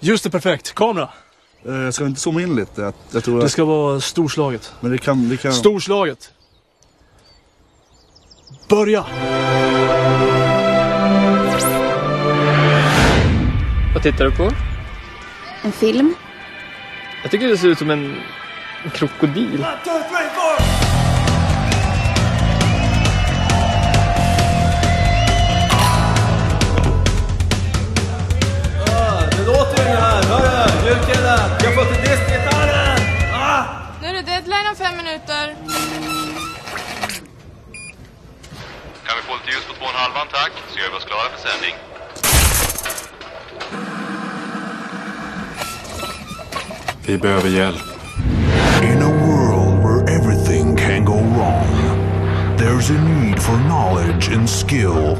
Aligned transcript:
Just 0.00 0.24
det, 0.24 0.30
perfekt. 0.30 0.74
Kamera. 0.74 1.08
Eh, 1.66 1.90
ska 1.90 2.04
vi 2.04 2.08
inte 2.08 2.20
zooma 2.20 2.42
in 2.42 2.56
lite? 2.56 2.80
Jag, 2.82 2.94
jag 3.10 3.24
tror 3.24 3.38
Det 3.38 3.44
att, 3.44 3.50
ska 3.52 3.64
vara 3.64 4.00
storslaget. 4.00 4.72
men 4.80 4.90
det 4.90 4.98
kan... 4.98 5.28
Det 5.28 5.36
kan 5.36 5.52
Storslaget. 5.52 6.32
Börja! 8.68 9.04
Vad 13.94 14.02
tittar 14.02 14.24
du 14.24 14.30
på? 14.30 14.50
En 15.62 15.72
film? 15.72 16.14
Jag 17.22 17.30
tycker 17.30 17.48
det 17.48 17.58
ser 17.58 17.68
ut 17.68 17.78
som 17.78 17.90
en, 17.90 18.16
krokodil. 18.94 19.58
Det 19.60 20.67
fem 34.78 34.96
minuter. 34.96 35.54
Kan 39.06 39.16
vi 39.16 39.22
få 39.22 39.32
lite 39.34 39.50
ljus 39.50 39.64
på 39.68 39.74
två 39.74 39.84
och 39.84 39.90
en 39.90 39.96
halvan 39.96 40.26
tack, 40.32 40.52
så 40.72 40.78
gör 40.78 40.90
vi 40.90 40.96
oss 40.96 41.04
klara 41.04 41.28
för 41.34 41.48
sändning. 41.48 41.74
Vi 47.06 47.18
behöver 47.18 47.48
hjälp. 47.48 47.82
In 48.82 49.02
a 49.02 49.12
world 49.26 49.84
where 49.84 50.16
everything 50.16 50.76
can 50.76 51.04
go 51.04 51.14
wrong, 51.14 51.68
there's 52.58 52.90
a 52.90 53.00
need 53.08 53.42
for 53.42 53.56
knowledge 53.56 54.36
and 54.36 54.48
skill. 54.48 55.16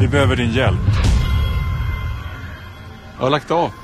Vi 0.00 0.08
behöver 0.08 0.36
din 0.36 0.52
hjälp. 0.52 0.90
Jag 3.16 3.24
har 3.24 3.30
lagt 3.30 3.50
av. 3.50 3.83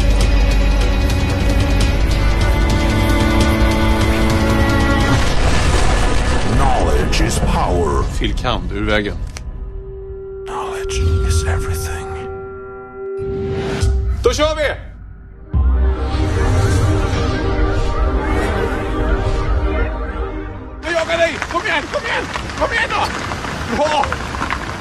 is 7.25 7.39
power. 7.39 8.03
Du 8.19 8.77
är 8.77 8.81
ur 8.81 8.85
vägen. 8.85 9.17
Knowledge 10.47 11.27
is 11.27 11.43
everything. 11.43 12.07
Då 14.23 14.33
kör 14.33 14.55
vi! 14.55 14.67
Jag 20.83 20.93
jagar 20.93 21.17
dig! 21.17 21.37
Kom 21.51 21.61
igen, 21.65 21.83
kom 21.93 22.05
igen! 22.05 22.25
Kom 22.59 22.73
igen 22.73 22.89
då! 22.89 23.05
Bra! 23.75 24.30